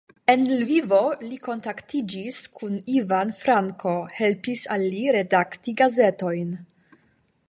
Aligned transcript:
En 0.33 0.43
Lvivo 0.59 0.99
li 1.25 1.35
konatiĝis 1.47 2.39
kun 2.59 2.79
Ivan 2.95 3.33
Franko, 3.41 3.93
helpis 4.21 4.67
al 4.77 4.87
li 4.95 5.05
redakti 5.17 5.77
gazetojn. 5.83 6.51